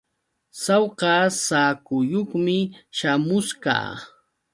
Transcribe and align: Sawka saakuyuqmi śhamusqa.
Sawka 0.63 1.11
saakuyuqmi 1.45 2.57
śhamusqa. 2.97 3.75